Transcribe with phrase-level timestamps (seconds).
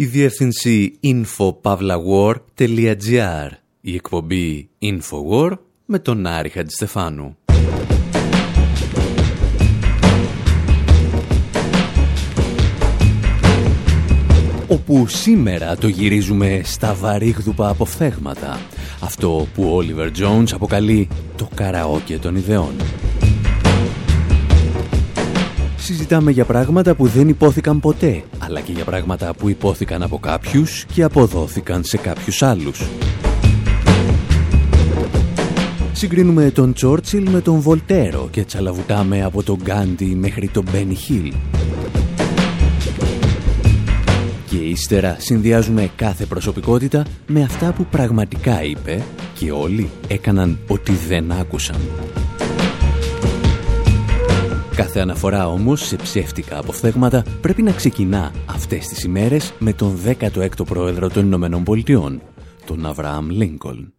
[0.00, 3.48] Η διεύθυνση infopavlawar.gr
[3.80, 5.52] Η εκπομπή Infowar
[5.84, 7.36] με τον Άρη Χατζηστεφάνου.
[14.68, 18.60] όπου σήμερα το γυρίζουμε στα βαρύγδουπα αποφθέγματα.
[19.00, 22.74] Αυτό που ο Oliver Jones αποκαλεί το καραόκε των ιδεών.
[25.90, 30.84] Συζητάμε για πράγματα που δεν υπόθηκαν ποτέ, αλλά και για πράγματα που υπόθηκαν από κάποιους
[30.84, 32.82] και αποδόθηκαν σε κάποιους άλλους.
[35.92, 41.32] Συγκρίνουμε τον Τσόρτσιλ με τον Βολτέρο και τσαλαβουτάμε από τον Γκάντι μέχρι τον Μπένι Χίλ.
[44.50, 49.02] Και ύστερα συνδυάζουμε κάθε προσωπικότητα με αυτά που πραγματικά είπε
[49.34, 51.80] και όλοι έκαναν ότι δεν άκουσαν.
[54.80, 60.66] Κάθε αναφορά όμως σε ψεύτικα αποφθέγματα πρέπει να ξεκινά αυτές τις ημέρες με τον 16ο
[60.66, 62.22] πρόεδρο των Ηνωμένων Πολιτειών,
[62.66, 63.92] τον Αβραάμ Λίνκολν.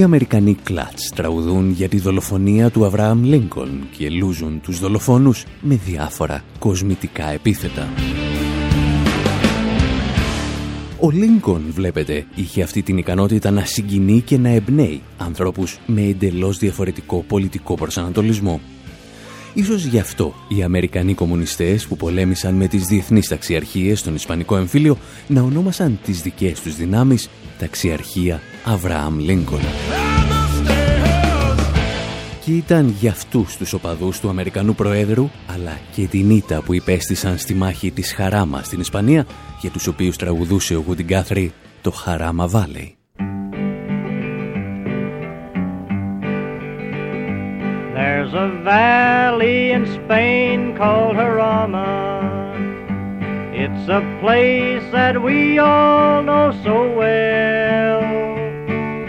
[0.00, 5.74] Οι Αμερικανοί κλάτς τραγουδούν για τη δολοφονία του Αβραάμ Λίνκολν και λούζουν τους δολοφόνους με
[5.84, 7.88] διάφορα κοσμητικά επίθετα.
[11.00, 16.58] Ο Λίνκον, βλέπετε, είχε αυτή την ικανότητα να συγκινεί και να εμπνέει ανθρώπους με εντελώς
[16.58, 18.60] διαφορετικό πολιτικό προσανατολισμό.
[19.54, 24.96] Ίσως γι' αυτό οι Αμερικανοί κομμουνιστές που πολέμησαν με τις διεθνείς ταξιαρχίες στον Ισπανικό εμφύλιο
[25.26, 27.28] να ονόμασαν τις δικές τους δυνάμεις
[27.58, 29.60] ταξιαρχία Αβραάμ Λίνκολn.
[32.44, 37.38] Και ήταν για αυτούς τους οπαδούς του Αμερικανού Προέδρου, αλλά και την ήττα που υπέστησαν
[37.38, 39.26] στη μάχη της Χαράμα στην Ισπανία,
[39.60, 41.52] για τους οποίους τραγουδούσε ο Γουντιν Κάθρι
[41.82, 42.94] το Χαράμα Valley.
[47.94, 51.90] There's a valley in Spain called Jarama.
[53.62, 57.99] It's a place that we all know so well.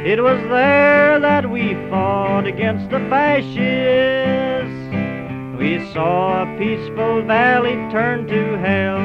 [0.03, 4.73] It was there that we fought against the fascists.
[5.59, 8.97] We saw a peaceful valley turn to hell.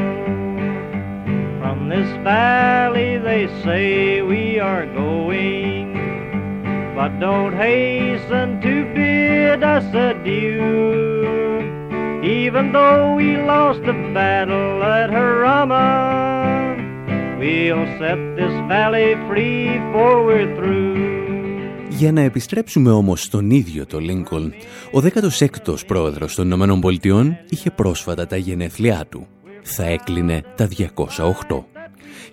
[1.61, 5.93] From this valley they say we are going,
[6.95, 11.61] but don't hasten to bid us adieu.
[12.25, 16.36] Even though we lost the battle at Harama,
[17.39, 21.17] we'll set this valley free for we're through.
[21.89, 24.53] Για να επιστρέψουμε όμως στον ίδιο το Λίνκολν,
[24.93, 29.27] ο 16ος πρόεδρος των Ηνωμένων Πολιτειών είχε πρόσφατα τα γενέθλιά του.
[29.63, 31.65] Θα έκλεινε τα 208.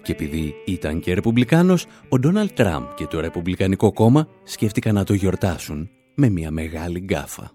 [0.02, 5.14] Και επειδή ήταν και ρεπουμπλικάνος, ο Ντόναλτ Τραμπ και το Ρεπουμπλικανικό κόμμα σκέφτηκαν να το
[5.14, 7.52] γιορτάσουν με μια μεγάλη γκάφα.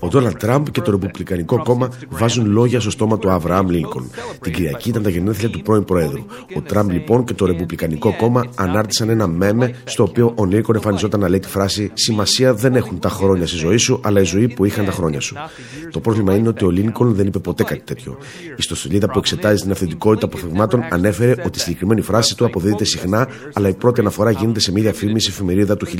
[0.00, 4.10] Ο Ντόναλτ Τραμπ και το Ρεπουμπλικανικό κόμμα βάζουν λόγια στο στόμα του Αβραάμ Λίνκον.
[4.40, 6.24] Την Κυριακή ήταν τα γενέθλια του πρώην Προέδρου.
[6.56, 11.20] Ο Τραμπ λοιπόν και το Ρεπουμπλικανικό κόμμα ανάρτησαν ένα meme στο οποίο ο Λίνκον εμφανιζόταν
[11.20, 14.48] να λέει τη φράση Σημασία δεν έχουν τα χρόνια στη ζωή σου, αλλά η ζωή
[14.48, 15.36] που είχαν τα χρόνια σου.
[15.90, 18.16] Το πρόβλημα είναι ότι ο Λίνκον δεν είπε ποτέ κάτι τέτοιο.
[18.48, 23.28] Η ιστοσελίδα που εξετάζει την αυθεντικότητα αποφθεγμάτων ανέφερε ότι η συγκεκριμένη φράση του αποδίδεται συχνά,
[23.52, 25.90] αλλά η πρώτη αναφορά γίνεται σε μια διαφήμιση εφημερίδα του 1947.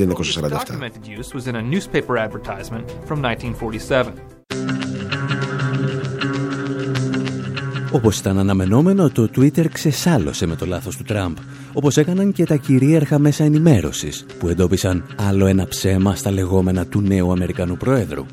[7.92, 11.36] Όπως ήταν αναμενόμενο, το Twitter ξεσάλωσε με το λάθος του Τραμπ,
[11.72, 17.00] όπως έκαναν και τα κυρίαρχα μέσα ενημέρωσης, που εντόπισαν άλλο ένα ψέμα στα λεγόμενα του
[17.00, 18.26] νέου Αμερικανού Προέδρου.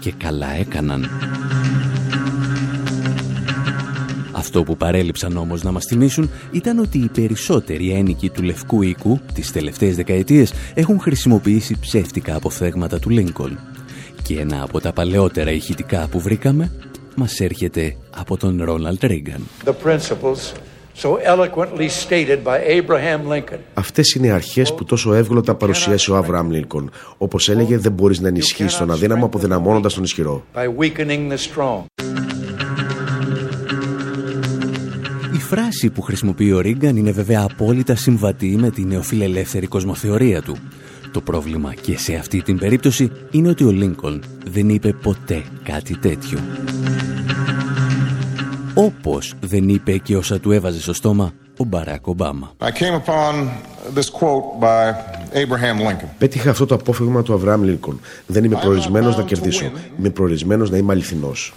[0.00, 1.08] Και καλά έκαναν.
[4.40, 9.20] Αυτό που παρέλειψαν όμως να μας θυμίσουν ήταν ότι οι περισσότεροι ένικοι του Λευκού Οίκου
[9.34, 13.50] τις τελευταίες δεκαετίες έχουν χρησιμοποιήσει ψεύτικα αποφθέγματα του Λίνκολ.
[14.22, 16.72] Και ένα από τα παλαιότερα ηχητικά που βρήκαμε
[17.16, 19.40] μας έρχεται από τον Ρόναλτ Ρίγκαν.
[23.74, 26.90] Αυτές είναι οι αρχές που τόσο εύγλωτα παρουσίασε ο Αβραάμ Λίνκον.
[27.18, 30.44] Όπως έλεγε, δεν μπορείς να ενισχύσεις τον αδύναμο αποδυναμώνοντα τον ισχυρό.
[35.50, 40.56] Φράση που χρησιμοποιεί ο Ρίγκαν είναι βέβαια απόλυτα συμβατή με την νεοφιλελεύθερη κοσμοθεωρία του.
[41.12, 45.96] Το πρόβλημα και σε αυτή την περίπτωση είναι ότι ο Λίνκολν δεν είπε ποτέ κάτι
[45.96, 46.38] τέτοιο.
[48.74, 52.52] Όπως δεν είπε και όσα του έβαζε στο στόμα ο Μπαράκ Ομπάμα.
[56.18, 58.00] Πέτυχα αυτό το απόφυγμα του Αβραάμ Λίνκολν.
[58.26, 59.70] Δεν είμαι προορισμένος να κερδίσω.
[59.98, 61.54] Είμαι προορισμένος να είμαι αληθινός.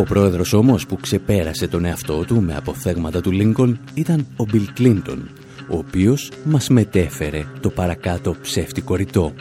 [0.00, 4.72] Ο πρόεδρος όμως που ξεπέρασε τον εαυτό του με αποφθέγματα του Λίνκολν ήταν ο Μπιλ
[4.72, 5.30] Κλίντον,
[5.68, 9.32] ο οποίος μας μετέφερε το παρακάτω ψεύτικο ρητό.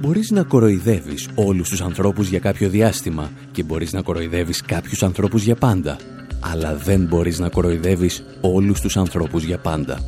[0.00, 5.42] Μπορείς να κοροϊδεύεις όλους τους ανθρώπους για κάποιο διάστημα και μπορείς να κοροϊδεύεις κάποιους ανθρώπους
[5.42, 5.96] για πάντα,
[6.40, 10.00] αλλά δεν μπορείς να κοροϊδεύεις όλους τους ανθρώπους για πάντα.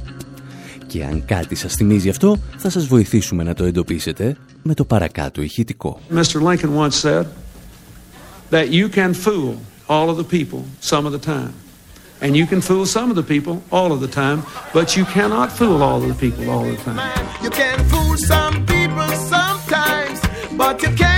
[0.86, 5.42] Και αν κάτι σας θυμίζει αυτό, θα σας βοηθήσουμε να το εντοπίσετε με το παρακάτω
[5.42, 6.00] ηχητικό.
[6.14, 6.42] Mr.
[6.42, 7.24] Lincoln once said
[8.50, 11.52] that you can fool all of the people some of the time.
[12.22, 14.42] And you can fool some of the people all of the time,
[14.72, 17.26] but you cannot fool all of the people all the time.
[17.42, 20.20] You can fool some people sometimes,
[20.56, 21.09] but you can't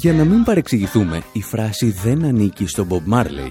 [0.00, 3.50] Για να μην παρεξηγηθούμε, η φράση δεν ανήκει στον Bob Marley.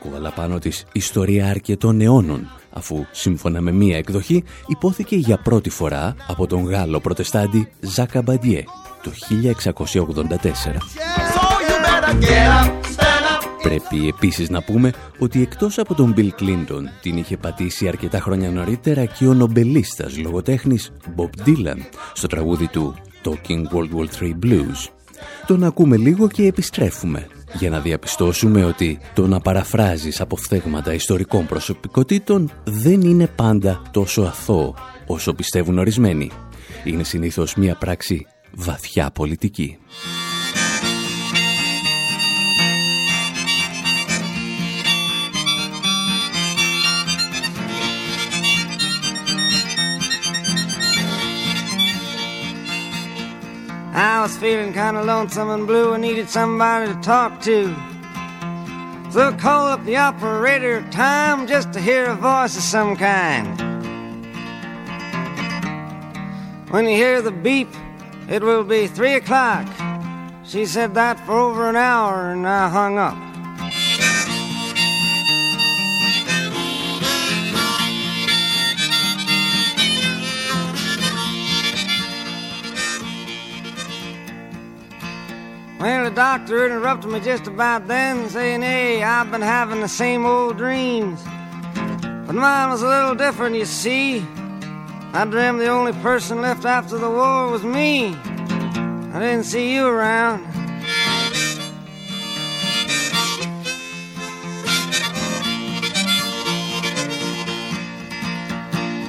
[0.00, 6.14] Κουβαλά πάνω της ιστορία αρκετών αιώνων, αφού σύμφωνα με μία εκδοχή υπόθηκε για πρώτη φορά
[6.26, 8.64] από τον Γάλλο προτεστάντη Ζάκα Μπαντιέ
[9.02, 10.76] το 1684.
[13.62, 18.50] Πρέπει επίσης να πούμε ότι εκτός από τον Bill Clinton την είχε πατήσει αρκετά χρόνια
[18.50, 21.78] νωρίτερα και ο νομπελίστας λογοτέχνης Bob Dylan
[22.12, 24.97] στο τραγούδι του Talking World War III Blues.
[25.46, 32.50] Τον ακούμε λίγο και επιστρέφουμε για να διαπιστώσουμε ότι το να παραφράζεις αποφθέγματα ιστορικών προσωπικότητων
[32.64, 34.74] δεν είναι πάντα τόσο αθώο
[35.06, 36.30] όσο πιστεύουν ορισμένοι.
[36.84, 39.78] Είναι συνήθως μια πράξη βαθιά πολιτική.
[53.98, 57.74] I was feeling kind of lonesome and blue and needed somebody to talk to.
[59.10, 63.58] So I called up the operator time just to hear a voice of some kind.
[66.70, 67.70] When you hear the beep,
[68.28, 69.66] it will be three o'clock.
[70.44, 73.27] She said that for over an hour and I hung up.
[86.18, 91.22] Doctor interrupted me just about then, saying, Hey, I've been having the same old dreams.
[92.26, 94.26] But mine was a little different, you see.
[95.12, 98.16] I dreamed the only person left after the war was me.
[98.16, 100.42] I didn't see you around.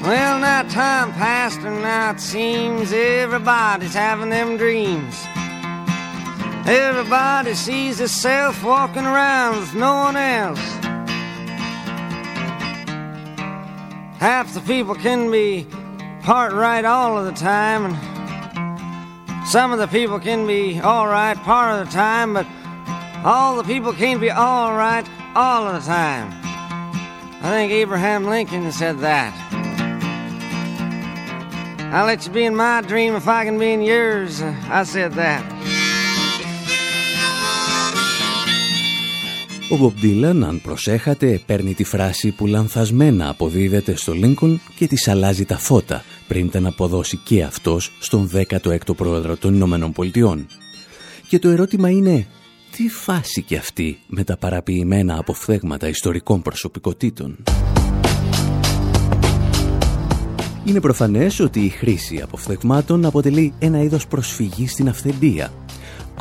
[0.03, 5.28] Well, now time passed, and now it seems everybody's having them dreams.
[6.67, 10.59] Everybody sees itself walking around with no one else.
[14.19, 15.65] Half the people can be
[16.21, 21.37] part right all of the time, and some of the people can be all right
[21.37, 22.45] part of the time, but
[23.23, 26.31] all the people can't be all right all of the time.
[27.41, 29.33] I think Abraham Lincoln said that.
[31.93, 34.41] I'll let you be in my dream if I can be in yours.
[34.41, 35.78] Uh, I said that.
[39.71, 45.07] Ο Bob Dylan, αν προσέχατε, παίρνει τη φράση που λανθασμένα αποδίδεται στο Λίνκον και της
[45.07, 50.47] αλλάζει τα φώτα πριν την αποδώσει και αυτός στον 16ο πρόεδρο των Ηνωμένων Πολιτειών.
[51.27, 52.27] Και το ερώτημα είναι,
[52.71, 57.43] τι φάση και αυτή με τα παραποιημένα αποφθέγματα ιστορικών προσωπικότητων;
[60.65, 65.51] Είναι προφανές ότι η χρήση αποφθεγμάτων αποτελεί ένα είδος προσφυγής στην αυθεντία.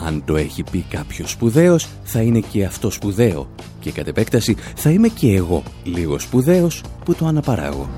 [0.04, 3.48] Αν το έχει πει κάποιος σπουδαίος, θα είναι και αυτό σπουδαίο.
[3.80, 7.88] Και κατ' επέκταση θα είμαι και εγώ λίγο σπουδαίος που το αναπαράγω.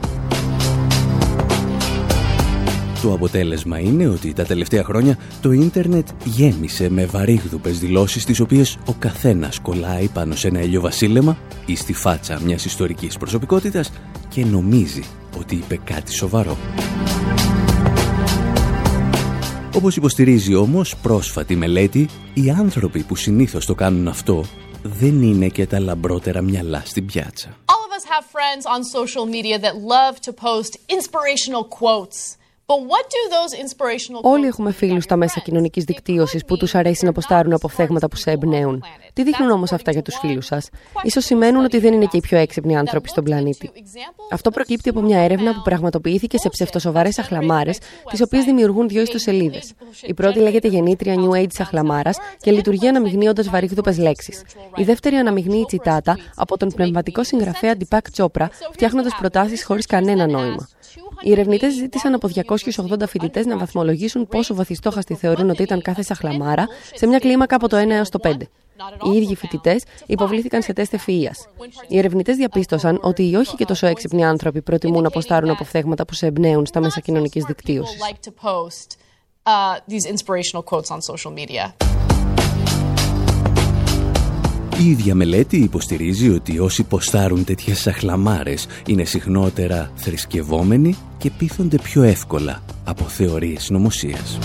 [3.02, 8.78] Το αποτέλεσμα είναι ότι τα τελευταία χρόνια το ίντερνετ γέμισε με βαρύγδουπες δηλώσεις τις οποίες
[8.86, 13.92] ο καθένας κολλάει πάνω σε ένα ηλιοβασίλεμα ή στη φάτσα μιας ιστορικής προσωπικότητας
[14.28, 15.02] και νομίζει
[15.38, 16.56] ότι είπε κάτι σοβαρό.
[19.74, 24.44] Όπως υποστηρίζει όμως πρόσφατη μελέτη, οι άνθρωποι που συνήθως το κάνουν αυτό
[24.82, 27.48] δεν είναι και τα λαμπρότερα μυαλά στην πιάτσα.
[27.48, 32.39] All of us have friends on social media that love to post inspirational quotes.
[34.22, 38.30] Όλοι έχουμε φίλους στα μέσα κοινωνικής δικτύωσης που τους αρέσει να αποστάρουν αποφθέγματα που σε
[38.30, 38.84] εμπνέουν.
[39.12, 40.68] Τι δείχνουν όμως αυτά για τους φίλους σας,
[41.12, 43.70] σω σημαίνουν ότι δεν είναι και οι πιο έξυπνοι άνθρωποι στον πλανήτη.
[44.32, 47.78] Αυτό προκύπτει από μια έρευνα που πραγματοποιήθηκε σε ψευτοσοβαρές αχλαμάρες,
[48.10, 49.72] τις οποίες δημιουργούν δύο ιστοσελίδες.
[50.02, 54.42] Η πρώτη λέγεται Γεννήτρια New Age Αχλαμάρας και λειτουργεί αναμειγνύοντας βαρύγδουπε λέξεις.
[54.76, 60.68] Η δεύτερη αναμειγνύει τσιτάτα από τον πνευματικό συγγραφέα Ντιπάκ Τσόπρα, φτιάχνοντας προτάσεις χωρίς κανένα νόημα.
[61.22, 66.66] Οι ερευνητές ζήτησαν από 280 φοιτητές να βαθμολογήσουν πόσο βαθιστόχαστοι θεωρούν ότι ήταν κάθε σαχλαμάρα
[66.94, 68.32] σε μια κλίμακα από το 1 έως το 5.
[69.02, 71.34] Οι ίδιοι φοιτητές υποβλήθηκαν σε τεστ ευφυία.
[71.88, 76.14] Οι ερευνητές διαπίστωσαν ότι οι όχι και τόσο έξυπνοι άνθρωποι προτιμούν να αποστάρουν αποφθέγματα που
[76.14, 78.00] σε εμπνέουν στα μέσα κοινωνικής δικτύωσης.
[84.80, 92.02] Η ίδια μελέτη υποστηρίζει ότι όσοι ποστάρουν τέτοιες σαχλαμάρες είναι συχνότερα θρησκευόμενοι και πείθονται πιο
[92.02, 94.38] εύκολα από θεωρίες νομοσίας.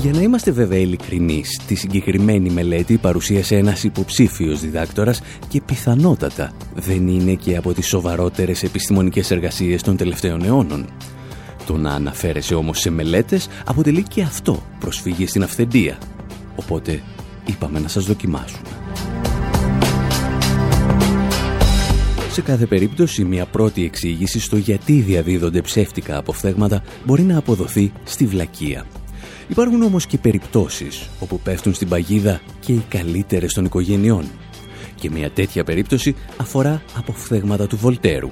[0.00, 7.08] Για να είμαστε βέβαια ειλικρινείς, τη συγκεκριμένη μελέτη παρουσίασε ένας υποψήφιος διδάκτορας και πιθανότατα δεν
[7.08, 10.86] είναι και από τις σοβαρότερες επιστημονικές εργασίες των τελευταίων αιώνων.
[11.66, 15.98] Το να αναφέρεσαι όμως σε μελέτες αποτελεί και αυτό προσφύγει στην αυθεντία
[16.56, 17.02] Οπότε
[17.46, 18.68] είπαμε να σας δοκιμάσουμε.
[22.36, 28.26] Σε κάθε περίπτωση, μια πρώτη εξήγηση στο γιατί διαδίδονται ψεύτικα αποφθέγματα μπορεί να αποδοθεί στη
[28.26, 28.86] βλακεία.
[29.48, 34.24] Υπάρχουν όμως και περιπτώσεις όπου πέφτουν στην παγίδα και οι καλύτερες των οικογενειών.
[34.94, 38.30] Και μια τέτοια περίπτωση αφορά αποφθέγματα του Βολτέρου.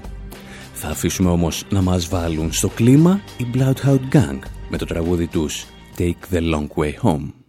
[0.72, 4.38] Θα αφήσουμε όμως να μας βάλουν στο κλίμα η Bloodhound Gang
[4.68, 5.66] με το τραγούδι τους
[5.98, 7.43] Take the Long Way Home.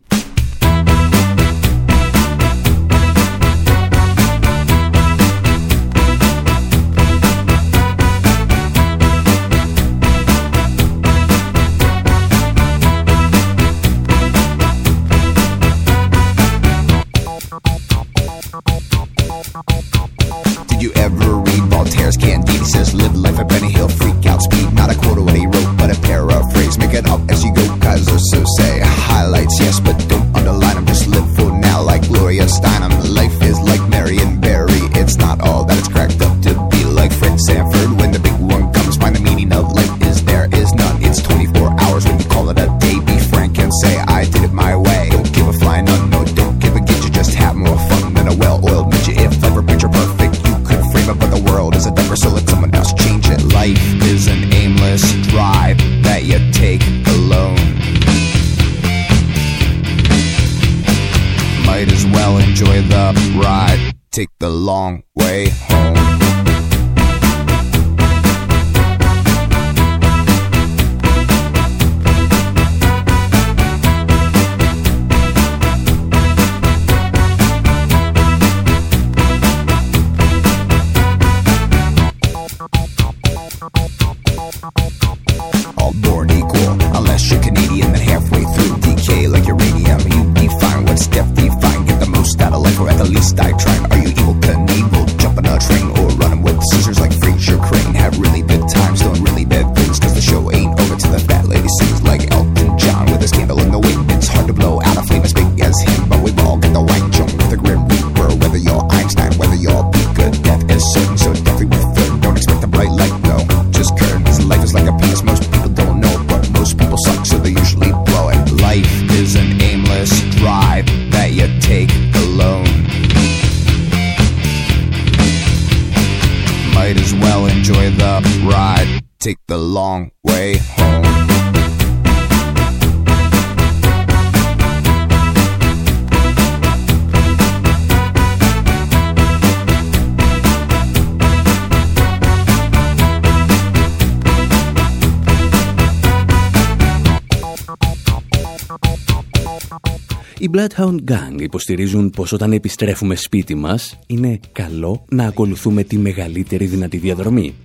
[150.55, 156.97] Bloodhound Gang υποστηρίζουν πως όταν επιστρέφουμε σπίτι μας είναι καλό να ακολουθούμε τη μεγαλύτερη δυνατή
[156.97, 157.55] διαδρομή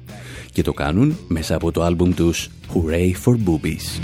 [0.52, 4.00] και το κάνουν μέσα από το άλμπουμ τους Hooray for Boobies.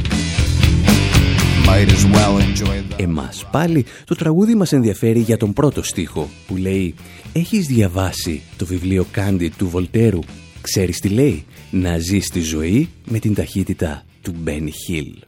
[1.66, 6.28] Might as well enjoy the Εμάς πάλι το τραγούδι μας ενδιαφέρει για τον πρώτο στίχο
[6.46, 6.94] που λέει
[7.32, 10.20] «Έχεις διαβάσει το βιβλίο Κάντι του Βολτέρου,
[10.60, 15.25] ξέρεις τι λέει, να ζεις τη ζωή με την ταχύτητα του Μπένι Χιλ».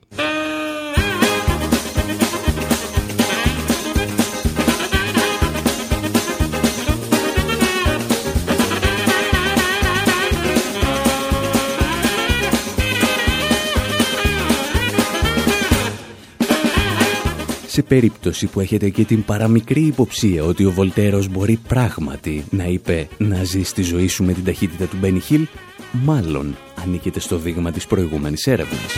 [17.79, 23.09] Σε περίπτωση που έχετε και την παραμικρή υποψία ότι ο Βολτέρος μπορεί πράγματι να είπε
[23.19, 25.47] να ζεις τη ζωή σου με την ταχύτητα του Μπένι Χιλ,
[25.93, 28.97] μάλλον ανήκετε στο δείγμα της προηγούμενης έρευνας.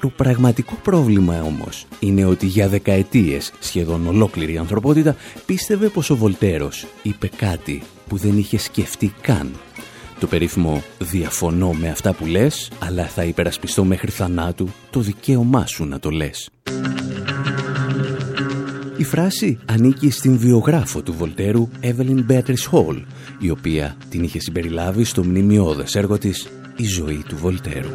[0.00, 5.16] Το πραγματικό πρόβλημα όμως είναι ότι για δεκαετίες σχεδόν ολόκληρη η ανθρωπότητα
[5.46, 9.50] πίστευε πως ο Βολτέρος είπε κάτι που δεν είχε σκεφτεί καν.
[10.20, 15.84] Το περίφημο «διαφωνώ με αυτά που λες, αλλά θα υπερασπιστώ μέχρι θανάτου το δικαίωμά σου
[15.84, 16.50] να το λες».
[18.96, 23.02] Η φράση ανήκει στην βιογράφο του Βολτέρου Evelyn Beatrice Hall,
[23.38, 27.90] η οποία την είχε συμπεριλάβει στο μνημειώδες έργο της «Η ζωή του Βολτέρου».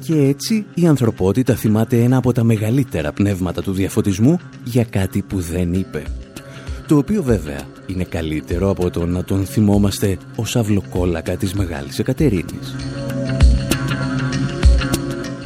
[0.00, 5.40] Και έτσι η ανθρωπότητα θυμάται ένα από τα μεγαλύτερα πνεύματα του διαφωτισμού για κάτι που
[5.40, 6.02] δεν είπε.
[6.86, 12.76] Το οποίο βέβαια είναι καλύτερο από το να τον θυμόμαστε ως αυλοκόλακα της Μεγάλης Εκατερίνης.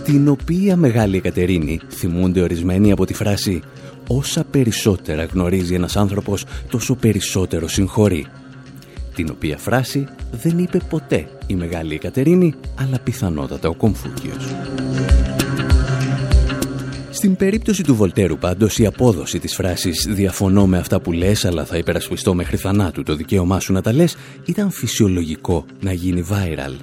[0.05, 3.63] Την οποία Μεγάλη Εκατερίνη θυμούνται ορισμένοι από τη φράση
[4.07, 8.27] «Όσα περισσότερα γνωρίζει ένας άνθρωπος, τόσο περισσότερο συγχωρεί».
[9.15, 14.55] Την οποία φράση δεν είπε ποτέ η Μεγάλη Εκατερίνη, αλλά πιθανότατα ο Κομφούκιος.
[17.21, 21.65] Στην περίπτωση του Βολτέρου πάντως η απόδοση της φράσης «Διαφωνώ με αυτά που λες αλλά
[21.65, 26.77] θα υπερασπιστώ μέχρι θανάτου το δικαίωμά σου να τα λες» ήταν φυσιολογικό να γίνει viral.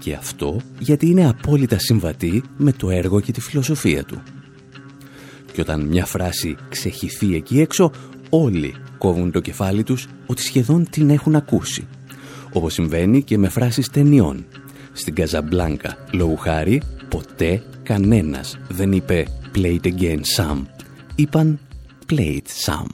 [0.00, 4.22] Και αυτό γιατί είναι απόλυτα συμβατή με το έργο και τη φιλοσοφία του.
[5.52, 7.90] Και όταν μια φράση ξεχυθεί εκεί έξω,
[8.30, 11.86] όλοι κόβουν το κεφάλι τους ότι σχεδόν την έχουν ακούσει.
[12.52, 14.44] Όπως συμβαίνει και με φράσεις ταινιών.
[14.92, 19.24] Στην Καζαμπλάνκα, λόγου χάρη, ποτέ κανένας δεν είπε
[19.56, 20.56] «play it again, Sam».
[21.14, 21.58] Είπαν
[22.12, 22.88] «play it, Sam».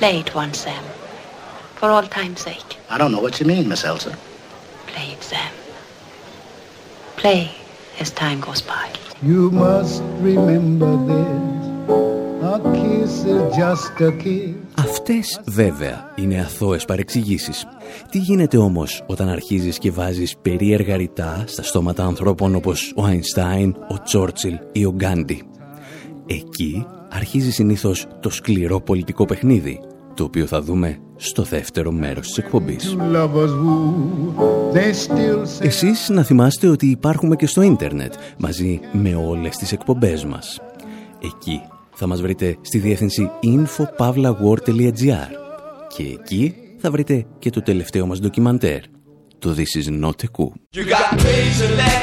[0.00, 0.84] Play it once, Sam.
[1.80, 2.70] For all time's sake.
[2.92, 4.12] I don't know what you mean, Miss Elsa.
[4.90, 5.52] Play it, Sam.
[7.22, 7.42] Play
[8.02, 8.86] as time goes by.
[9.30, 11.36] You must remember this.
[12.54, 14.54] A kiss is just a kiss.
[14.78, 17.66] Αυτές βέβαια είναι αθώες παρεξηγήσεις.
[18.10, 23.76] Τι γίνεται όμως όταν αρχίζεις και βάζεις περίεργα ρητά στα στόματα ανθρώπων όπως ο Αϊνστάιν,
[23.88, 25.42] ο Τσόρτσιλ ή ο Γκάντι.
[26.26, 29.80] Εκεί αρχίζει συνήθως το σκληρό πολιτικό παιχνίδι,
[30.14, 32.96] το οποίο θα δούμε στο δεύτερο μέρος της εκπομπής.
[33.12, 39.14] Lovers woo, they still say Εσείς να θυμάστε ότι υπάρχουμε και στο ίντερνετ, μαζί με
[39.14, 40.60] όλες τις εκπομπές μας.
[41.22, 41.60] Εκεί
[41.94, 45.30] θα μας βρείτε στη διεύθυνση infopavlawar.gr
[45.96, 48.80] και εκεί θα βρείτε και το τελευταίο μας ντοκιμαντέρ,
[49.38, 50.52] το This is not a coup.
[50.76, 51.95] You got crazy legs, you got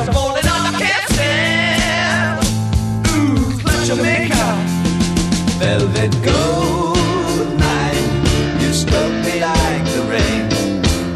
[0.00, 1.02] I'm falling on, I can't.
[3.14, 4.58] Ooh, clutch your makeup.
[5.60, 8.08] Velvet gold mine,
[8.60, 8.72] you
[9.24, 10.50] me like the rain.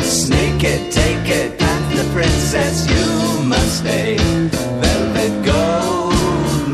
[0.01, 4.19] Snake it, take it, panther princess, you must stay.
[4.19, 6.69] Velvet gold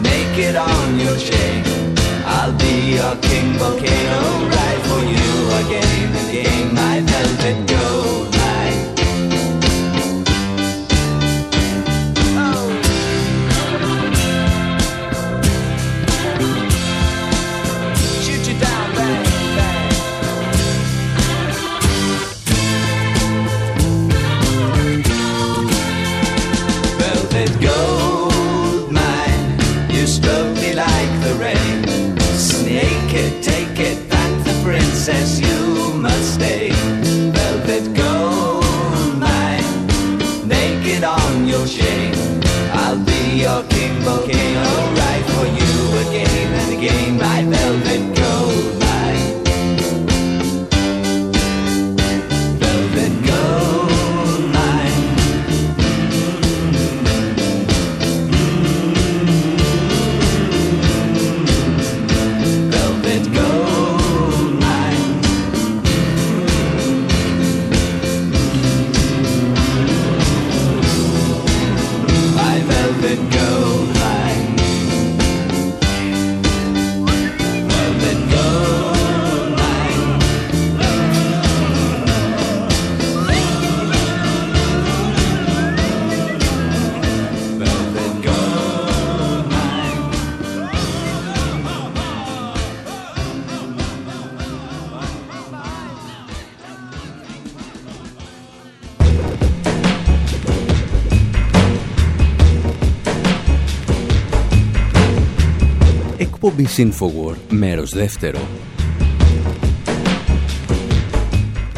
[0.00, 1.64] naked on your chain.
[2.24, 4.47] I'll be your king volcano,
[106.60, 108.38] Εκπομπή Infowar, μέρος δεύτερο.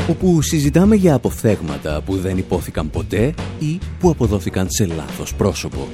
[0.08, 5.88] Όπου συζητάμε για αποφθέγματα που δεν υπόθηκαν ποτέ ή που αποδόθηκαν σε λάθος πρόσωπο.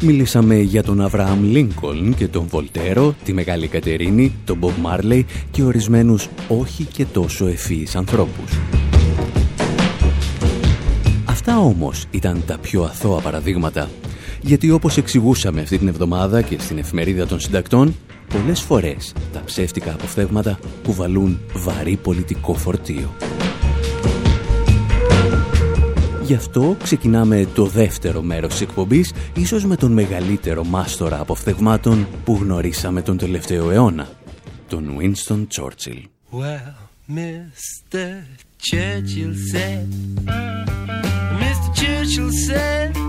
[0.00, 5.62] Μιλήσαμε για τον Αβραάμ Λίνκολν και τον Βολτέρο, τη Μεγάλη Κατερίνη, τον Μπομπ Μάρλεϊ και
[5.62, 8.58] ορισμένους όχι και τόσο ευφύης ανθρώπους.
[11.24, 13.88] Αυτά όμως ήταν τα πιο αθώα παραδείγματα,
[14.40, 17.94] γιατί όπως εξηγούσαμε αυτή την εβδομάδα και στην εφημερίδα των συντακτών,
[18.28, 23.14] πολλές φορές τα ψεύτικα αποφθέγματα κουβαλούν βαρύ πολιτικό φορτίο.
[26.28, 32.38] Γι' αυτό ξεκινάμε το δεύτερο μέρος της εκπομπής, ίσως με τον μεγαλύτερο μάστορα αποφθεγμάτων που
[32.42, 34.08] γνωρίσαμε τον τελευταίο αιώνα,
[34.68, 36.02] τον Winston Churchill.
[36.30, 36.74] Well,
[37.16, 38.24] Mr.
[38.66, 39.88] Churchill said,
[41.40, 41.68] Mr.
[41.80, 43.07] Churchill said,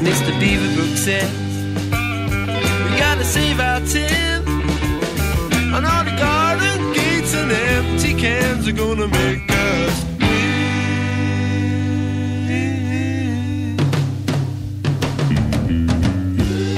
[0.07, 0.31] Mr.
[0.39, 1.29] Beaverbrook said,
[2.85, 4.43] we gotta save our tin,
[5.75, 10.05] and all the garden gates and empty cans are gonna make us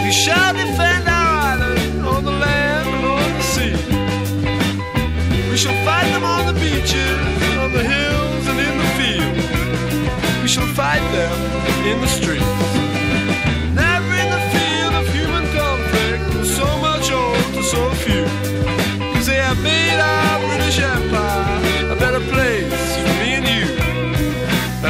[0.03, 0.94] We shall defend our
[5.55, 7.17] We shall fight them on the beaches,
[7.63, 9.47] on the hills and in the fields.
[10.41, 11.31] We shall fight them
[11.87, 12.43] in the streets.
[13.71, 18.25] Never in the field of human conflict, so much on to so few.
[19.13, 23.65] Cause they have made our British Empire a better place for me and you.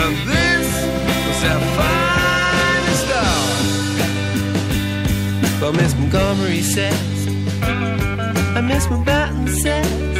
[0.01, 0.67] And this
[1.27, 3.53] was their finest hour.
[5.59, 7.27] But Miss Montgomery says.
[7.61, 10.14] I miss my says.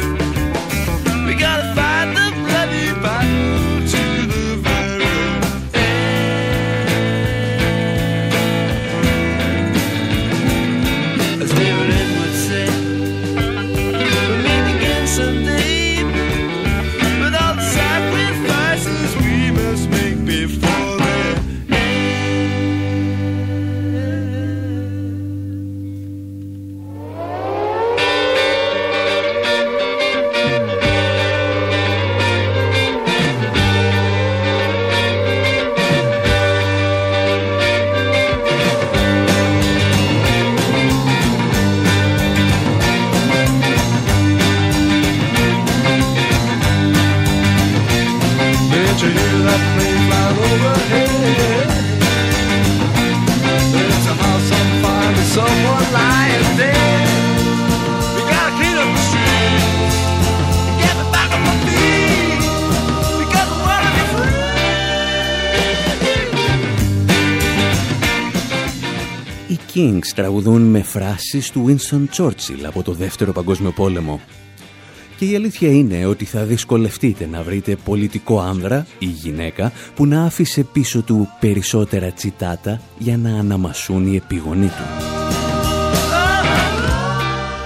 [69.86, 74.20] Kings τραγουδούν με φράσεις του Winston Churchill από το Δεύτερο Παγκόσμιο Πόλεμο.
[75.18, 80.24] Και η αλήθεια είναι ότι θα δυσκολευτείτε να βρείτε πολιτικό άνδρα ή γυναίκα που να
[80.24, 85.04] άφησε πίσω του περισσότερα τσιτάτα για να αναμασούν οι επίγονοί του.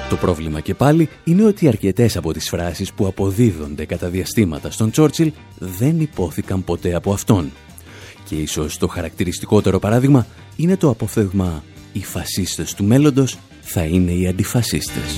[0.09, 4.91] Το πρόβλημα και πάλι είναι ότι αρκετές από τις φράσεις που αποδίδονται κατά διαστήματα στον
[4.91, 7.51] Τσόρτσιλ δεν υπόθηκαν ποτέ από αυτόν.
[8.25, 14.27] Και ίσως το χαρακτηριστικότερο παράδειγμα είναι το απόφθεγμα «Οι φασίστες του μέλλοντος θα είναι οι
[14.27, 15.17] αντιφασίστες».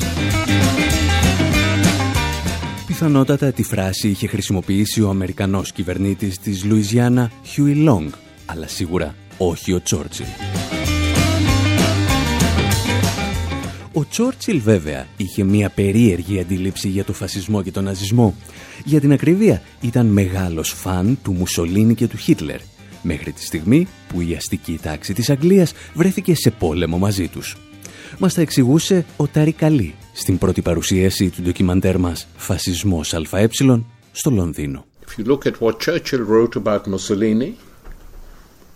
[2.87, 8.14] Πιθανότατα τη φράση είχε χρησιμοποιήσει ο Αμερικανός κυβερνήτης της Λουιζιάνα Χιούι Λονγκ,
[8.46, 10.26] αλλά σίγουρα όχι ο Τσόρτσιλ.
[13.92, 18.35] Ο Τσόρτσιλ βέβαια είχε μια περίεργη αντίληψη για το φασισμό και τον ναζισμό.
[18.85, 22.61] Για την ακρίβεια ήταν μεγάλος φαν του Μουσολίνη και του Χίτλερ,
[23.02, 27.56] μέχρι τη στιγμή που η αστική τάξη της Αγγλίας βρέθηκε σε πόλεμο μαζί τους.
[28.18, 33.48] Μας τα εξηγούσε ο Τάρι Καλή στην πρώτη παρουσίαση του ντοκιμαντέρ μας «Φασισμός ΑΕ»
[34.12, 34.86] στο Λονδίνο.
[35.06, 38.72] If you look at what Churchill wrote about Mussolini, it's shocking now when you read.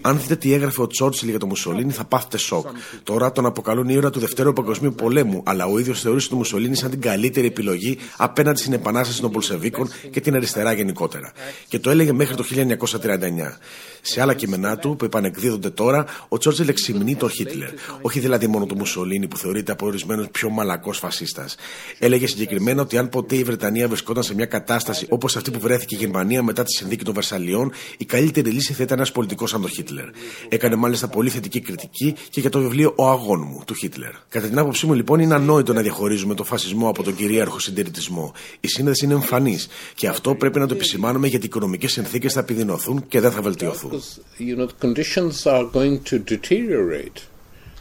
[0.00, 2.66] Αν δείτε τι έγραφε ο Τσόρτσιλ για τον Μουσολίνη, θα πάθετε σοκ.
[3.02, 6.90] Τώρα τον αποκαλούν ήρωα του Δευτέρου Παγκοσμίου Πολέμου, αλλά ο ίδιος θεωρούσε τον Μουσολίνη σαν
[6.90, 11.32] την καλύτερη επιλογή απέναντι στην επανάσταση των Πολσεβίκων και την αριστερά γενικότερα.
[11.68, 13.58] Και το έλεγε μέχρι το 1939.
[14.00, 17.70] Σε άλλα κείμενά του, που επανεκδίδονται τώρα, ο Τσόρτσιλ εξυμνεί τον Χίτλερ.
[18.00, 21.56] Όχι δηλαδή μόνο τον Μουσολίνη, που θεωρείται από ορισμένους πιο μαλακός φασίστας.
[21.98, 25.94] Έλεγε συγκεκριμένα ότι αν ποτέ η Βρετανία βρισκόταν σε μια κατάσταση όπως αυτή που βρέθηκε
[25.94, 29.60] η Γερμανία μετά τη συνθήκη των Βερσαλιών, η καλύτερη λύση θα ήταν ένας πολιτικός σαν
[29.60, 30.04] τον Χίτλερ.
[30.48, 34.12] Έκανε μάλιστα πολύ θετική κριτική και για το βιβλίο Ο Αγών μου του Χίτλερ.
[34.28, 38.32] Κατά την άποψή μου, λοιπόν, είναι ανόητο να διαχωρίζουμε τον φασισμό από τον κυρίαρχο συντηρητισμό.
[38.60, 42.40] Η σύνδεση είναι εμφανής και αυτό πρέπει να το επισημάνουμε γιατί οι οικονομικές συνθήκες θα
[42.40, 43.89] επιδεινωθούν και δεν θα βελτιωθούν.
[44.38, 47.18] You know, the conditions are going to deteriorate.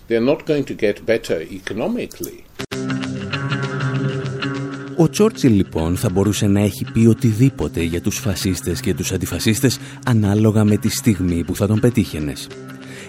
[0.08, 2.44] They're not going to get better economically.
[4.98, 9.80] Ο Τσόρτσιλ λοιπόν θα μπορούσε να έχει πει οτιδήποτε για τους φασίστες και τους αντιφασίστες
[10.06, 12.48] ανάλογα με τη στιγμή που θα τον πετύχαινες.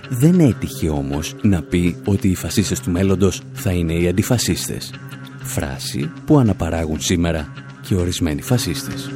[0.08, 4.94] Δεν έτυχε όμως να πει ότι οι φασίστες του μέλλοντος θα είναι οι αντιφασίστες.
[5.42, 7.52] Φράση που αναπαράγουν σήμερα
[7.88, 9.10] και ορισμένοι φασίστες.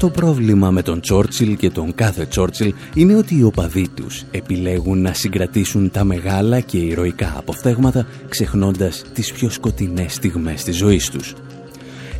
[0.00, 5.02] Το πρόβλημα με τον Τσόρτσιλ και τον κάθε Τσόρτσιλ είναι ότι οι οπαδοί τους επιλέγουν
[5.02, 11.34] να συγκρατήσουν τα μεγάλα και ηρωικά αποφθέγματα ξεχνώντας τις πιο σκοτεινές στιγμές της ζωής τους.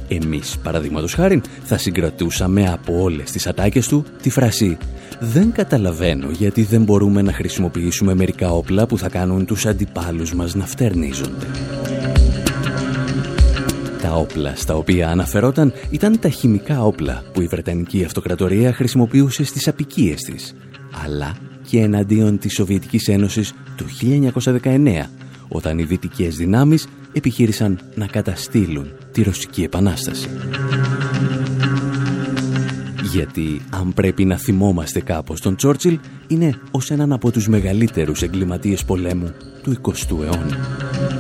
[0.09, 4.79] Εμείς, παραδείγματος χάρη, θα συγκρατούσαμε από όλες τις ατάκες του τη φράση
[5.21, 10.55] «Δεν καταλαβαίνω γιατί δεν μπορούμε να χρησιμοποιήσουμε μερικά όπλα που θα κάνουν τους αντιπάλους μας
[10.55, 11.47] να φτερνίζονται».
[14.11, 19.69] Τα όπλα στα οποία αναφερόταν ήταν τα χημικά όπλα που η Βρετανική Αυτοκρατορία χρησιμοποιούσε στις
[19.69, 20.55] απικίες της,
[21.05, 21.37] αλλά
[21.69, 23.85] και εναντίον της Σοβιετικής Ένωσης το
[24.63, 25.11] 1919,
[25.49, 30.29] όταν οι δυτικές δυνάμεις επιχείρησαν να καταστήλουν τη Ρωσική Επανάσταση.
[33.13, 38.85] Γιατί αν πρέπει να θυμόμαστε κάπως τον Τσόρτσιλ, είναι ως έναν από τους μεγαλύτερους εγκληματίες
[38.85, 41.20] πολέμου του 20ου αιώνα.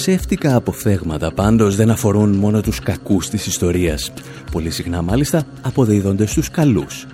[0.00, 4.12] Ψεύτικα αποφθέγματα πάντως δεν αφορούν μόνο τους κακούς της ιστορίας.
[4.50, 7.06] Πολύ συχνά μάλιστα αποδίδονται στους καλούς.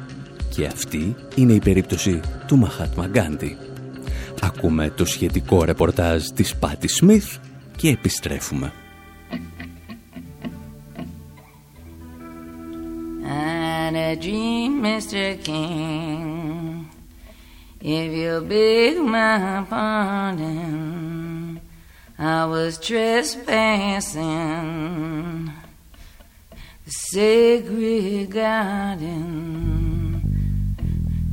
[0.55, 3.57] Και αυτή είναι η περίπτωση του Μαχάτμα Γκάντι.
[4.43, 7.37] Ακούμε το σχετικό ρεπορτάζ της Πάτη Σμιθ
[7.77, 8.73] και επιστρέφουμε.
[13.97, 15.27] that dream, Mr.
[15.47, 16.91] King.
[17.81, 21.16] If you'll beg my pardon,
[22.19, 24.23] I was trespassing
[26.87, 29.05] the sacred garden,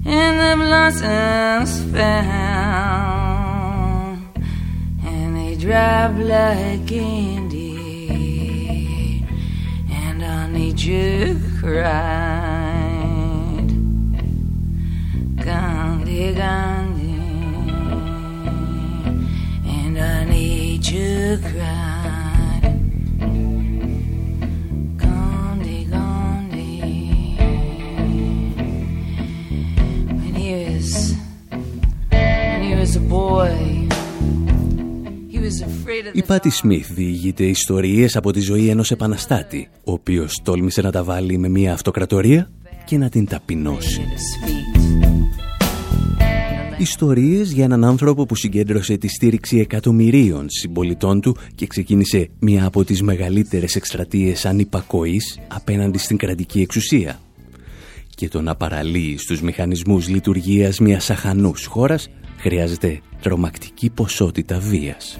[0.06, 2.04] and the blossoms fell,
[5.06, 8.06] and they dropped like candy,
[9.90, 12.84] and our nature cried,
[15.46, 16.93] Gandhi, Gandhi,
[20.84, 22.64] nature cried.
[25.04, 27.38] Gandhi, Gandhi.
[30.20, 31.14] When he was,
[32.10, 33.54] when he was a boy,
[35.32, 39.92] he was afraid of Η Πάτη Σμιθ διηγείται ιστορίες από τη ζωή ενός επαναστάτη, ο
[39.92, 42.52] οποίος τόλμησε να τα βάλει με μια αυτοκρατορία
[42.86, 44.02] και να την ταπεινώσει.
[46.78, 52.84] Ιστορίες για έναν άνθρωπο που συγκέντρωσε τη στήριξη εκατομμυρίων συμπολιτών του και ξεκίνησε μια από
[52.84, 57.20] τις μεγαλύτερες εκστρατείες ανυπακοής απέναντι στην κρατική εξουσία.
[58.16, 65.20] Και το να παραλύει στους μηχανισμούς λειτουργίας μιας αχανούς χώρας χρειάζεται τρομακτική ποσότητα βίας.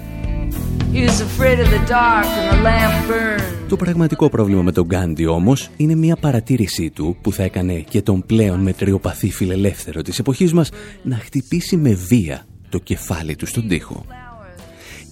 [0.94, 3.68] He was afraid of the dark and the lamp burned.
[3.68, 8.02] Το πραγματικό πρόβλημα με τον Γκάντι όμως είναι μια παρατήρησή του που θα έκανε και
[8.02, 10.70] τον πλέον μετριοπαθή φιλελεύθερο της εποχής μας
[11.02, 14.04] να χτυπήσει με βία το κεφάλι του στον τοίχο.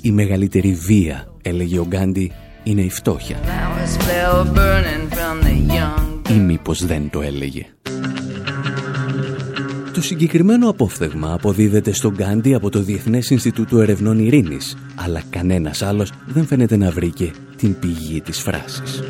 [0.02, 3.36] Η μεγαλύτερη βία, έλεγε ο Γκάντι, είναι η φτώχεια.
[3.42, 6.30] Flowers fell burning from the young.
[6.30, 7.66] Ή μήπως δεν το έλεγε.
[10.02, 16.12] Το συγκεκριμένο απόφθεγμα αποδίδεται στον Γκάντι από το Διεθνές Ινστιτούτο Ερευνών Ειρήνης, αλλά κανένας άλλος
[16.26, 19.02] δεν φαίνεται να βρήκε την πηγή της φράσης.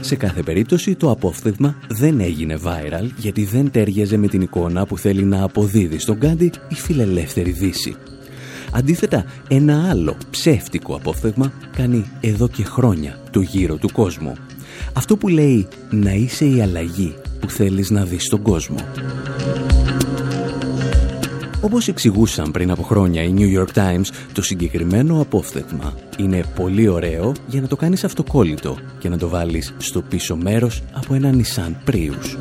[0.00, 4.98] Σε κάθε περίπτωση το απόφθεγμα δεν έγινε viral γιατί δεν τέριαζε με την εικόνα που
[4.98, 7.94] θέλει να αποδίδει στον Γκάντι η φιλελεύθερη δύση.
[8.72, 14.34] Αντίθετα, ένα άλλο ψεύτικο απόφθεγμα κάνει εδώ και χρόνια το γύρο του κόσμου.
[14.92, 18.76] Αυτό που λέει να είσαι η αλλαγή που θέλεις να δεις στον κόσμο.
[21.60, 27.32] Όπως εξηγούσαν πριν από χρόνια οι New York Times, το συγκεκριμένο απόφθεγμα είναι πολύ ωραίο
[27.46, 31.90] για να το κάνεις αυτοκόλλητο και να το βάλεις στο πίσω μέρος από ένα Nissan
[31.90, 32.36] Prius.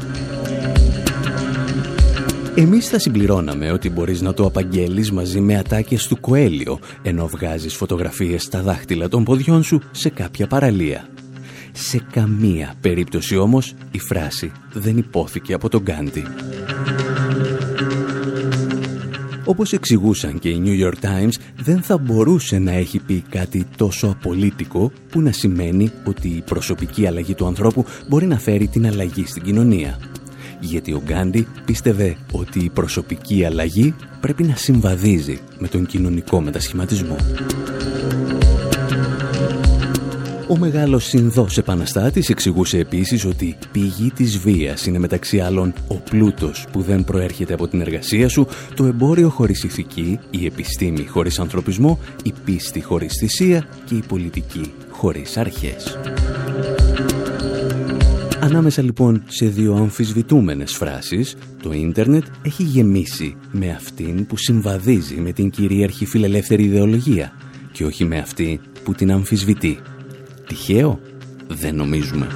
[2.55, 7.75] Εμείς θα συμπληρώναμε ότι μπορείς να το απαγγέλεις μαζί με ατάκες του Κοέλιο, ενώ βγάζεις
[7.75, 11.07] φωτογραφίες στα δάχτυλα των ποδιών σου σε κάποια παραλία.
[11.81, 16.23] Σε καμία περίπτωση όμως η φράση δεν υπόθηκε από τον Γκάντι.
[19.45, 24.07] Όπως εξηγούσαν και οι New York Times, δεν θα μπορούσε να έχει πει κάτι τόσο
[24.07, 29.25] απολύτικο που να σημαίνει ότι η προσωπική αλλαγή του ανθρώπου μπορεί να φέρει την αλλαγή
[29.25, 29.99] στην κοινωνία.
[30.59, 37.15] Γιατί ο Γκάντι πίστευε ότι η προσωπική αλλαγή πρέπει να συμβαδίζει με τον κοινωνικό μετασχηματισμό.
[40.51, 46.65] Ο μεγάλος συνδός επαναστάτης εξηγούσε επίσης ότι πηγή της βίας είναι μεταξύ άλλων ο πλούτος
[46.71, 51.99] που δεν προέρχεται από την εργασία σου, το εμπόριο χωρίς ηθική, η επιστήμη χωρίς ανθρωπισμό,
[52.23, 55.97] η πίστη χωρίς θυσία και η πολιτική χωρίς αρχές.
[58.39, 65.31] Ανάμεσα λοιπόν σε δύο αμφισβητούμενες φράσεις, το ίντερνετ έχει γεμίσει με αυτήν που συμβαδίζει με
[65.31, 67.31] την κυρίαρχη φιλελεύθερη ιδεολογία
[67.71, 69.79] και όχι με αυτή που την αμφισβητεί.
[70.49, 70.99] Τυχαίο;
[71.47, 72.27] Δεν νομίζουμε.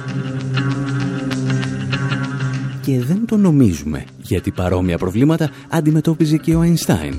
[2.82, 7.14] Και δεν το νομίζουμε, γιατί παρόμοια προβλήματα αντιμετώπιζε και ο Αϊνστάιν.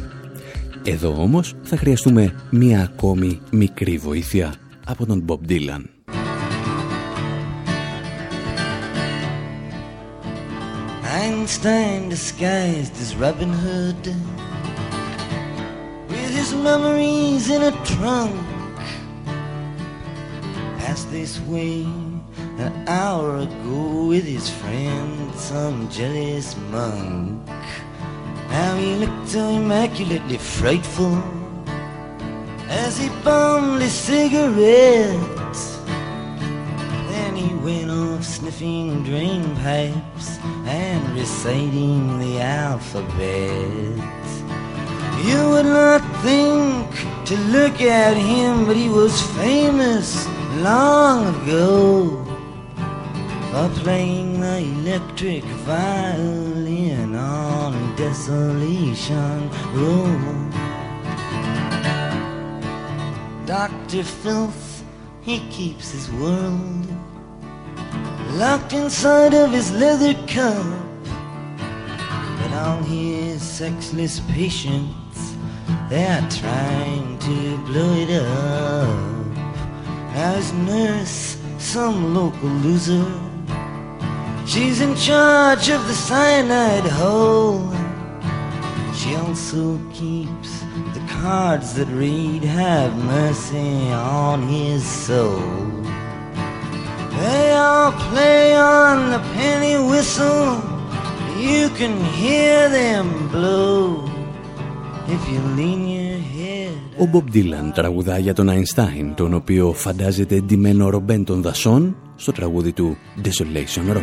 [0.83, 4.53] Εδώ όμως θα χρειαστούμε μία ακόμη μικρή βοήθεια
[4.85, 5.83] από τον Bob Dylan.
[11.21, 14.03] Einstein disguised as Robin Hood
[16.11, 18.54] with his memories in a trunk.
[20.85, 21.81] Passed this way
[22.59, 27.41] an hour ago with his friend, some jealous monk.
[28.51, 31.17] Now he looked so immaculately frightful
[32.69, 35.57] as he bummed his cigarette.
[37.09, 43.97] Then he went off sniffing drain pipes and reciting the alphabet.
[45.25, 46.85] You would not think
[47.25, 50.27] to look at him, but he was famous
[50.57, 52.23] long ago
[53.51, 60.51] for playing the electric violin on Desolation Road.
[63.45, 64.03] Dr.
[64.03, 64.83] Filth,
[65.21, 66.87] he keeps his world
[68.35, 70.65] locked inside of his leather cup.
[72.39, 75.35] But all his sexless patients,
[75.89, 79.14] they're trying to blow it up.
[80.15, 83.05] His nurse, some local loser,
[84.47, 87.69] she's in charge of the cyanide hole.
[88.95, 90.61] She also keeps
[90.93, 95.41] the cards that read, Have mercy on his soul.
[97.19, 100.63] They all play on the penny whistle.
[101.37, 104.09] You can hear them blow
[105.07, 106.14] if you lean your head.
[106.97, 112.31] Ο Μπομπ Ντίλαν τραγουδά για τον Αϊνστάιν, τον οποίο φαντάζεται εντυμένο ρομπέν των δασών στο
[112.31, 114.01] τραγούδι του Desolation Row.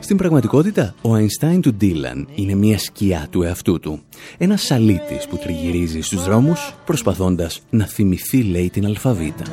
[0.00, 4.00] Στην πραγματικότητα, ο Αϊνστάιν του Ντίλαν είναι μια σκιά του εαυτού του.
[4.38, 9.44] Ένα σαλίτης που τριγυρίζει στους δρόμους προσπαθώντας να θυμηθεί, λέει, την αλφαβήτα.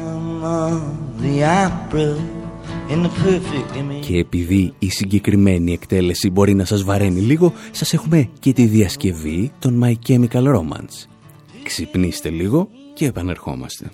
[2.87, 4.05] The opera in the perfect image.
[4.05, 9.51] Και επειδή η συγκεκριμένη εκτέλεση μπορεί να σας βαραίνει λίγο, σας έχουμε και τη διασκευή
[9.59, 11.07] των My Chemical Romance.
[11.63, 13.91] Ξυπνήστε λίγο και επανερχόμαστε.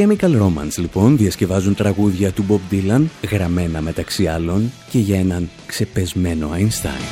[0.00, 6.50] Chemical Romance λοιπόν διασκευάζουν τραγούδια του Bob Dylan γραμμένα μεταξύ άλλων και για έναν ξεπεσμένο
[6.54, 7.02] Einstein.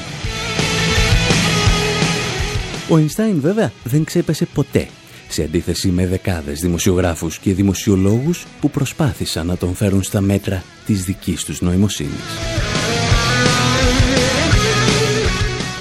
[2.91, 4.89] Ο Einstein βέβαια δεν ξέπεσε ποτέ
[5.29, 11.05] σε αντίθεση με δεκάδες δημοσιογράφους και δημοσιολόγους που προσπάθησαν να τον φέρουν στα μέτρα της
[11.05, 12.25] δικής τους νοημοσύνης.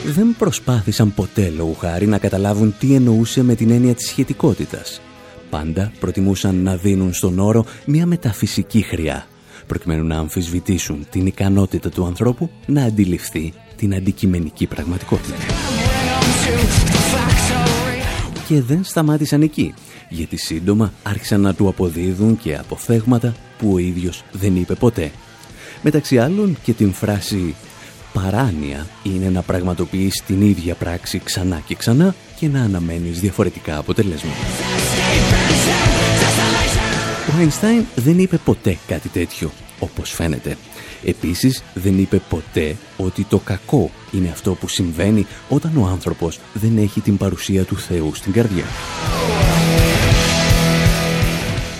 [0.05, 5.01] Δεν προσπάθησαν ποτέ λόγου χάρη να καταλάβουν τι εννοούσε με την έννοια της σχετικότητας.
[5.49, 9.27] Πάντα προτιμούσαν να δίνουν στον όρο μια μεταφυσική χρειά,
[9.67, 15.35] προκειμένου να αμφισβητήσουν την ικανότητα του ανθρώπου να αντιληφθεί την αντικειμενική πραγματικότητα.
[18.47, 19.73] Και δεν σταμάτησαν εκεί,
[20.09, 25.11] γιατί σύντομα άρχισαν να του αποδίδουν και αποφθέγματα που ο ίδιος δεν είπε ποτέ.
[25.81, 27.55] Μεταξύ άλλων και την φράση
[28.13, 34.35] «παράνοια» είναι να πραγματοποιείς την ίδια πράξη ξανά και ξανά και να αναμένεις διαφορετικά αποτελέσματα.
[37.27, 40.57] Ο Einstein δεν είπε ποτέ κάτι τέτοιο, όπως φαίνεται.
[41.03, 46.77] Επίσης δεν είπε ποτέ ότι το κακό είναι αυτό που συμβαίνει όταν ο άνθρωπος δεν
[46.77, 48.65] έχει την παρουσία του Θεού στην καρδιά.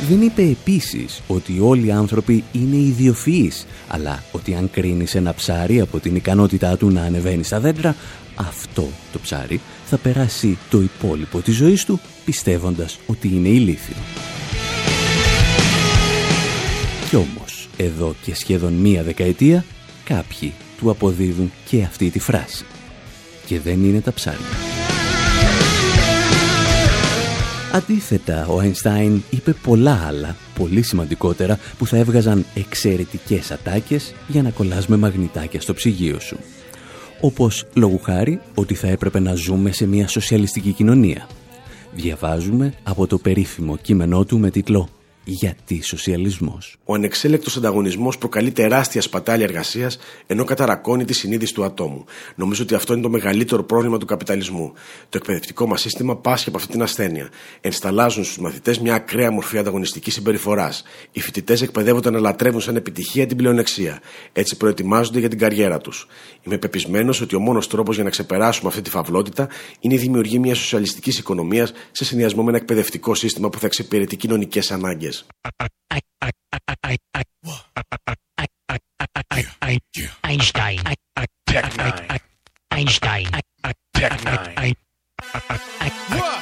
[0.09, 5.79] Δεν είπε επίσης ότι όλοι οι άνθρωποι είναι ιδιοφυείς, αλλά ότι αν κρίνεις ένα ψάρι
[5.81, 7.95] από την ικανότητά του να ανεβαίνει στα δέντρα,
[8.35, 13.95] αυτό το ψάρι θα περάσει το υπόλοιπο της ζωής του πιστεύοντας ότι είναι ηλίθιο.
[17.09, 19.65] Κι όμως, εδώ και σχεδόν μία δεκαετία,
[20.03, 22.65] κάποιοι του αποδίδουν και αυτή τη φράση.
[23.45, 24.45] Και δεν είναι τα ψάρια.
[27.73, 34.49] Αντίθετα, ο Αϊνστάιν είπε πολλά άλλα, πολύ σημαντικότερα, που θα έβγαζαν εξαιρετικές ατάκες για να
[34.49, 36.37] κολλάς με μαγνητάκια στο ψυγείο σου.
[37.21, 41.27] Όπως, λόγου χάρη, ότι θα έπρεπε να ζούμε σε μια σοσιαλιστική κοινωνία.
[41.93, 44.89] Διαβάζουμε από το περίφημο κείμενό του με τίτλο
[45.31, 52.05] γιατί σοσιαλισμός; Ο ανεξέλεκτος ανταγωνισμός προκαλεί τεράστια σπατάλη εργασίας, ενώ καταρακώνει τη συνείδηση του ατόμου.
[52.35, 54.73] Νομίζω ότι αυτό είναι το μεγαλύτερο πρόβλημα του καπιταλισμού.
[55.09, 57.29] Το εκπαιδευτικό μας σύστημα πάσχει από αυτή την ασθένεια.
[57.61, 60.83] Ενσταλάζουν στους μαθητές μια ακραία μορφή ανταγωνιστικής συμπεριφοράς.
[61.11, 64.01] Οι φοιτητές εκπαιδεύονται να λατρεύουν σαν επιτυχία την πλεονεξία.
[64.33, 66.07] Έτσι προετοιμάζονται για την καριέρα τους.
[66.43, 69.49] Είμαι πεπισμένος ότι ο μόνος τρόπος για να ξεπεράσουμε αυτή τη φαυλότητα
[69.79, 74.15] είναι η δημιουργία μιας σοσιαλιστικής οικονομίας σε συνδυασμό με ένα εκπαιδευτικό σύστημα που θα εξυπηρετεί
[74.15, 75.16] κοινωνικές ανάγκες.
[80.21, 80.79] Einstein.
[81.45, 82.19] Tech Nine.
[82.69, 83.27] Einstein.
[83.93, 84.75] Tech Nine.
[86.09, 86.41] What?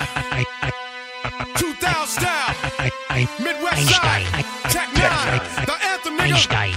[1.56, 3.28] 2000 style.
[3.40, 4.26] Midwest Einstein.
[4.26, 4.46] side.
[4.70, 5.42] Tech Nine.
[5.66, 6.36] The anthem, nigga.
[6.36, 6.75] Einstein.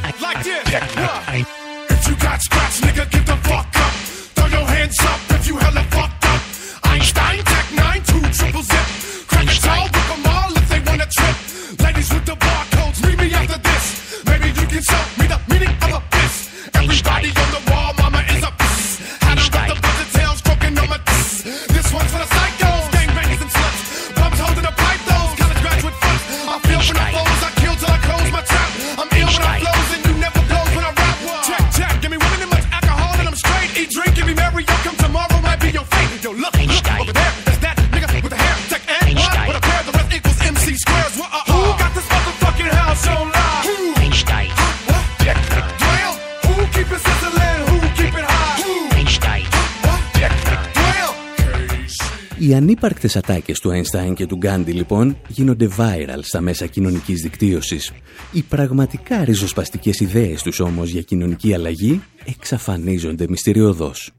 [52.59, 57.93] Ανύπαρκτες ατάκες του Αϊνστάιν και του Γκάντι λοιπόν γίνονται viral στα μέσα κοινωνικής δικτύωσης.
[58.33, 64.13] Οι πραγματικά ριζοσπαστικές ιδέες τους όμως για κοινωνική αλλαγή εξαφανίζονται μυστηριωδώς.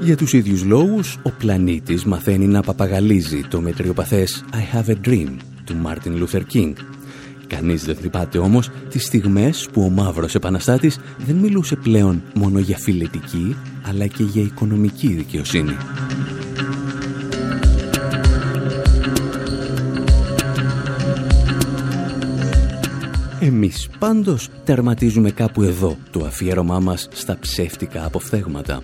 [0.00, 5.36] Για τους ίδιους λόγους, ο πλανήτης μαθαίνει να παπαγαλίζει το μετριοπαθές «I have a dream»
[5.64, 6.72] του Μάρτιν Λούθερ Κινγκ.
[7.46, 12.76] Κανείς δεν θυμάται όμως τις στιγμές που ο μαύρος επαναστάτης δεν μιλούσε πλέον μόνο για
[12.78, 13.56] φιλετική,
[13.88, 15.76] αλλά και για οικονομική δικαιοσύνη.
[23.40, 28.80] Εμείς πάντως τερματίζουμε κάπου εδώ το αφιέρωμά μας στα ψεύτικα αποφθέγματα.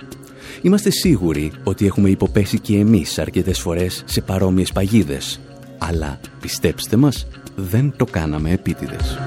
[0.63, 5.41] Είμαστε σίγουροι ότι έχουμε υποπέσει και εμείς αρκετές φορές σε παρόμοιες παγίδες.
[5.79, 7.27] Αλλά πιστέψτε μας,
[7.61, 9.19] δεν το κάναμε επίτηδες.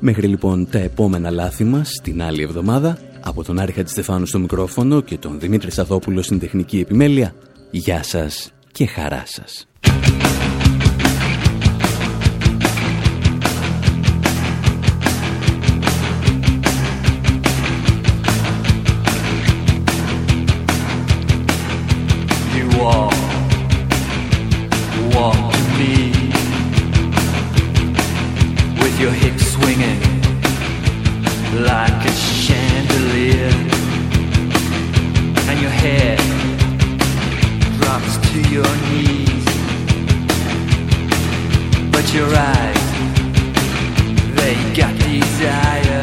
[0.00, 5.00] Μέχρι λοιπόν τα επόμενα λάθη μας την άλλη εβδομάδα, από τον Άρη Χατζηστεφάνου στο μικρόφωνο
[5.00, 7.34] και τον Δημήτρη Σαδόπουλο στην τεχνική επιμέλεια,
[7.70, 9.66] γεια σας και χαρά σας.
[29.04, 30.00] Your hips swinging
[31.60, 33.52] like a chandelier,
[35.46, 36.18] and your head
[37.80, 39.44] drops to your knees.
[41.92, 42.84] But your eyes,
[44.38, 46.02] they got desire.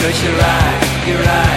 [0.00, 1.55] Cause your eyes, your eyes,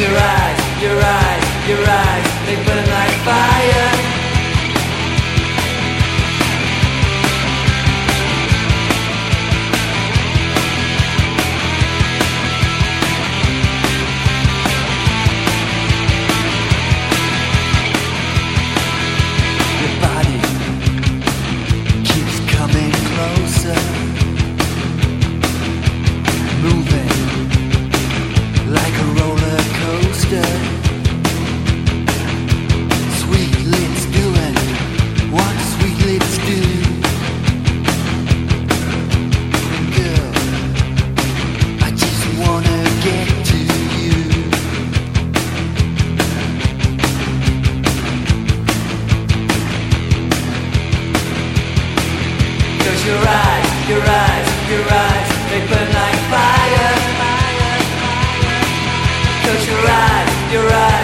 [0.00, 3.97] your eyes, your eyes, your eyes, they burn like fire.
[59.48, 60.97] Cause you're right, you're right.